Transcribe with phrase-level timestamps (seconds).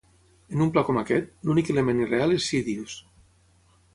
[0.53, 2.97] En un pla com aquest, l'únic element irreal és Sidious.